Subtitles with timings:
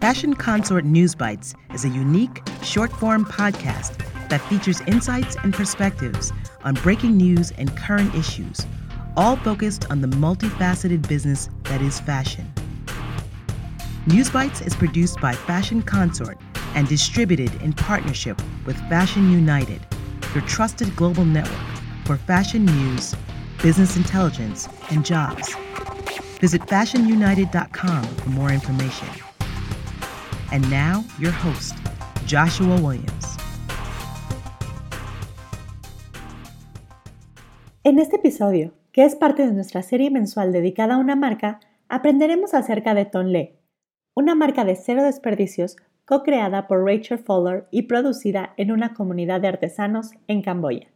[0.00, 3.98] Fashion Consort News Bites is a unique, short form podcast
[4.30, 6.32] that features insights and perspectives
[6.64, 8.66] on breaking news and current issues,
[9.16, 12.50] all focused on the multifaceted business that is fashion.
[14.06, 16.38] News Bites is produced by Fashion Consort
[16.74, 19.80] and distributed in partnership with Fashion United,
[20.34, 21.60] your trusted global network
[22.04, 23.14] for fashion news,
[23.62, 25.56] business intelligence, and jobs.
[26.40, 29.08] Visit fashionunited.com for more information.
[30.52, 31.74] And now, your host,
[32.26, 33.36] Joshua Williams.
[37.84, 42.54] En este episodio, que es parte de nuestra serie mensual dedicada a una marca, aprenderemos
[42.54, 43.58] acerca de Tonle,
[44.14, 49.48] una marca de cero desperdicios co-creada por Rachel Fowler y producida en una comunidad de
[49.48, 50.88] artesanos en Camboya.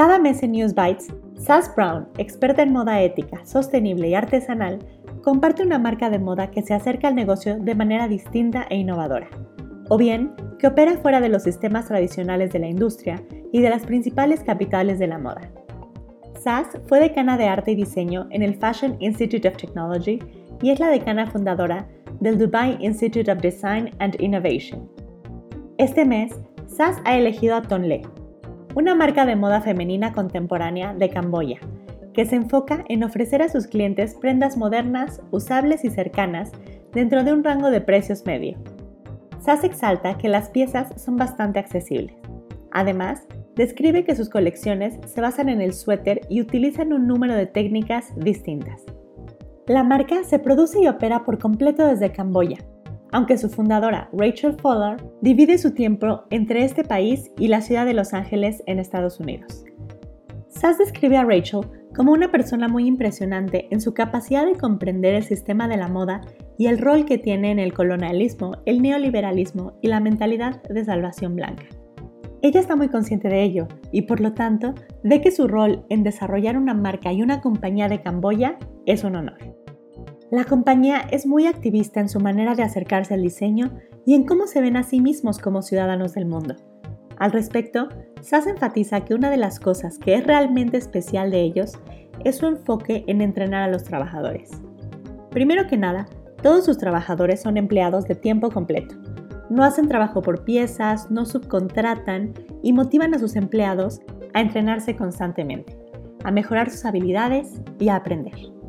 [0.00, 4.78] Cada mes en News Bites, Sass Brown, experta en moda ética, sostenible y artesanal,
[5.22, 9.28] comparte una marca de moda que se acerca al negocio de manera distinta e innovadora,
[9.90, 13.84] o bien que opera fuera de los sistemas tradicionales de la industria y de las
[13.84, 15.52] principales capitales de la moda.
[16.42, 20.18] Sass fue decana de arte y diseño en el Fashion Institute of Technology
[20.62, 21.86] y es la decana fundadora
[22.20, 24.88] del Dubai Institute of Design and Innovation.
[25.76, 26.32] Este mes,
[26.68, 28.00] Sass ha elegido a Tonle,
[28.80, 31.58] una marca de moda femenina contemporánea de Camboya,
[32.14, 36.50] que se enfoca en ofrecer a sus clientes prendas modernas, usables y cercanas
[36.92, 38.56] dentro de un rango de precios medio.
[39.38, 42.16] Sass exalta que las piezas son bastante accesibles.
[42.72, 47.46] Además, describe que sus colecciones se basan en el suéter y utilizan un número de
[47.46, 48.82] técnicas distintas.
[49.66, 52.58] La marca se produce y opera por completo desde Camboya,
[53.12, 57.94] aunque su fundadora, Rachel Fowler, divide su tiempo entre este país y la ciudad de
[57.94, 59.64] Los Ángeles en Estados Unidos.
[60.48, 61.60] Sass describe a Rachel
[61.94, 66.20] como una persona muy impresionante en su capacidad de comprender el sistema de la moda
[66.58, 71.34] y el rol que tiene en el colonialismo, el neoliberalismo y la mentalidad de salvación
[71.34, 71.64] blanca.
[72.42, 76.02] Ella está muy consciente de ello y por lo tanto ve que su rol en
[76.02, 79.38] desarrollar una marca y una compañía de Camboya es un honor.
[80.30, 83.72] La compañía es muy activista en su manera de acercarse al diseño
[84.06, 86.54] y en cómo se ven a sí mismos como ciudadanos del mundo.
[87.18, 87.88] Al respecto,
[88.20, 91.72] SAS enfatiza que una de las cosas que es realmente especial de ellos
[92.24, 94.50] es su enfoque en entrenar a los trabajadores.
[95.30, 96.06] Primero que nada,
[96.42, 98.94] todos sus trabajadores son empleados de tiempo completo.
[99.50, 104.00] No hacen trabajo por piezas, no subcontratan y motivan a sus empleados
[104.32, 105.76] a entrenarse constantemente,
[106.22, 108.59] a mejorar sus habilidades y a aprender.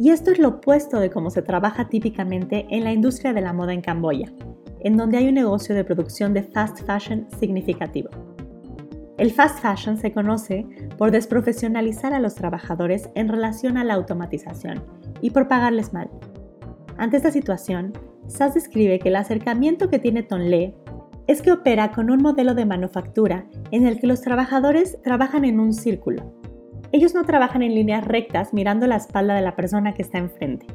[0.00, 3.52] Y esto es lo opuesto de cómo se trabaja típicamente en la industria de la
[3.52, 4.32] moda en Camboya,
[4.80, 8.08] en donde hay un negocio de producción de fast fashion significativo.
[9.18, 10.66] El fast fashion se conoce
[10.96, 14.82] por desprofesionalizar a los trabajadores en relación a la automatización
[15.20, 16.08] y por pagarles mal.
[16.96, 17.92] Ante esta situación,
[18.26, 20.74] SAS describe que el acercamiento que tiene Tonle
[21.26, 25.60] es que opera con un modelo de manufactura en el que los trabajadores trabajan en
[25.60, 26.39] un círculo,
[26.92, 30.66] ellos no trabajan en líneas rectas mirando la espalda de la persona que está enfrente.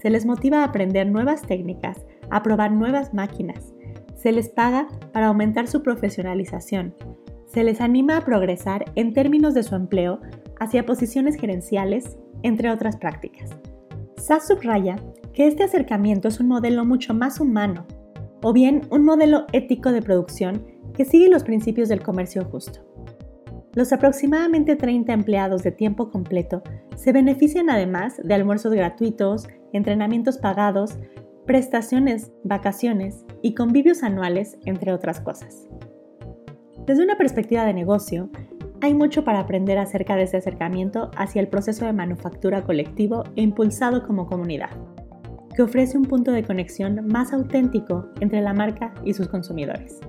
[0.00, 3.74] Se les motiva a aprender nuevas técnicas, a probar nuevas máquinas.
[4.14, 6.94] Se les paga para aumentar su profesionalización.
[7.46, 10.20] Se les anima a progresar en términos de su empleo
[10.58, 13.50] hacia posiciones gerenciales, entre otras prácticas.
[14.16, 14.96] SAS subraya
[15.32, 17.86] que este acercamiento es un modelo mucho más humano,
[18.42, 22.91] o bien un modelo ético de producción que sigue los principios del comercio justo.
[23.74, 26.62] Los aproximadamente 30 empleados de tiempo completo
[26.94, 30.98] se benefician además de almuerzos gratuitos, entrenamientos pagados,
[31.46, 35.66] prestaciones, vacaciones y convivios anuales, entre otras cosas.
[36.86, 38.28] Desde una perspectiva de negocio,
[38.82, 43.42] hay mucho para aprender acerca de ese acercamiento hacia el proceso de manufactura colectivo e
[43.42, 44.70] impulsado como comunidad,
[45.54, 50.00] que ofrece un punto de conexión más auténtico entre la marca y sus consumidores.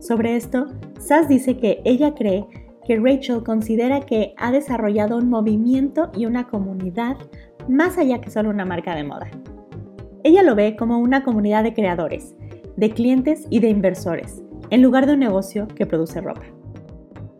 [0.00, 0.66] Sobre esto,
[0.98, 2.46] Sass dice que ella cree
[2.86, 7.16] que Rachel considera que ha desarrollado un movimiento y una comunidad
[7.68, 9.30] más allá que solo una marca de moda.
[10.22, 12.34] Ella lo ve como una comunidad de creadores,
[12.76, 16.44] de clientes y de inversores, en lugar de un negocio que produce ropa.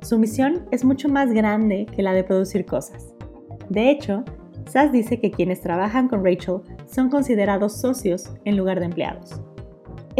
[0.02, 3.14] Su misión es mucho más grande que la de producir cosas.
[3.68, 4.24] De hecho,
[4.66, 9.40] Sass dice que quienes trabajan con Rachel son considerados socios en lugar de empleados.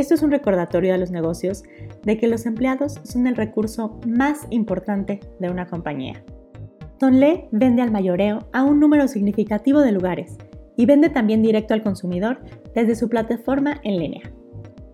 [0.00, 1.62] Esto es un recordatorio a los negocios
[2.04, 6.24] de que los empleados son el recurso más importante de una compañía.
[6.98, 10.38] Tonle vende al mayoreo a un número significativo de lugares
[10.74, 12.40] y vende también directo al consumidor
[12.74, 14.22] desde su plataforma en línea.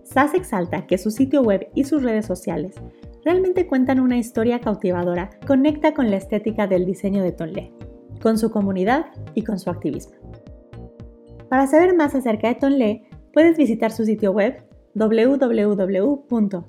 [0.03, 2.75] SAS exalta que su sitio web y sus redes sociales
[3.23, 7.71] realmente cuentan una historia cautivadora, conecta con la estética del diseño de Tonle,
[8.21, 9.05] con su comunidad
[9.35, 10.17] y con su activismo.
[11.47, 14.66] Para saber más acerca de Tonle, puedes visitar su sitio web
[14.97, 16.67] www.tonle.com.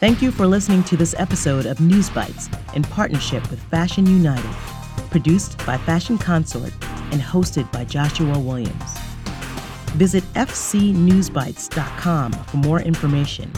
[0.00, 4.50] Thank you for listening to this episode of News Bites in partnership with Fashion United,
[5.10, 6.72] produced by Fashion Consort
[7.12, 8.98] and hosted by Joshua Williams.
[9.92, 13.52] Visit fcnewsbites.com for more information.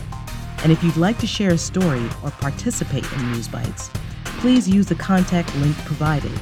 [0.62, 3.90] And if you'd like to share a story or participate in News Bites,
[4.24, 6.38] please use the contact link provided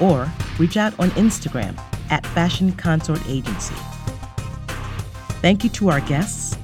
[0.00, 1.78] or reach out on Instagram
[2.10, 3.74] at Fashion Consort Agency.
[5.42, 6.56] Thank you to our guests,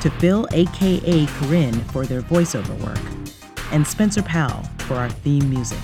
[0.00, 2.98] to Phil, aka Corinne, for their voiceover work,
[3.72, 5.78] and Spencer Powell for our theme music.